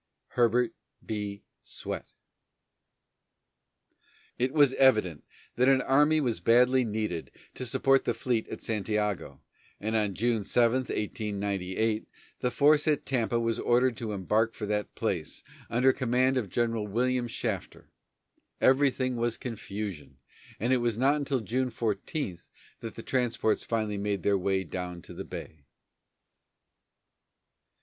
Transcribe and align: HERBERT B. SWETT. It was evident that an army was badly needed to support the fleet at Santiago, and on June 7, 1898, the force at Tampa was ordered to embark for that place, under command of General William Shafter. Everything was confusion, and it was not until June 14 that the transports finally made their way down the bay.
HERBERT 0.29 0.73
B. 1.05 1.43
SWETT. 1.61 2.07
It 4.39 4.51
was 4.51 4.73
evident 4.73 5.23
that 5.57 5.69
an 5.69 5.83
army 5.83 6.19
was 6.19 6.39
badly 6.39 6.83
needed 6.83 7.29
to 7.53 7.67
support 7.67 8.05
the 8.05 8.15
fleet 8.15 8.47
at 8.47 8.63
Santiago, 8.63 9.41
and 9.79 9.95
on 9.95 10.15
June 10.15 10.43
7, 10.43 10.77
1898, 10.79 12.07
the 12.39 12.49
force 12.49 12.87
at 12.87 13.05
Tampa 13.05 13.39
was 13.39 13.59
ordered 13.59 13.95
to 13.97 14.11
embark 14.11 14.55
for 14.55 14.65
that 14.65 14.95
place, 14.95 15.43
under 15.69 15.93
command 15.93 16.35
of 16.35 16.49
General 16.49 16.87
William 16.87 17.27
Shafter. 17.27 17.87
Everything 18.59 19.17
was 19.17 19.37
confusion, 19.37 20.17
and 20.59 20.73
it 20.73 20.77
was 20.77 20.97
not 20.97 21.15
until 21.17 21.41
June 21.41 21.69
14 21.69 22.39
that 22.79 22.95
the 22.95 23.03
transports 23.03 23.63
finally 23.63 23.99
made 23.99 24.23
their 24.23 24.35
way 24.35 24.63
down 24.63 25.01
the 25.01 25.23
bay. 25.23 25.59